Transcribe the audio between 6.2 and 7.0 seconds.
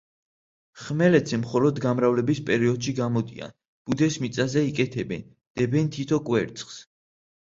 კვერცხს.